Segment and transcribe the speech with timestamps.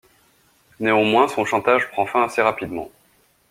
[0.79, 2.89] Néanmoins, son chantage prend fin assez rapidement.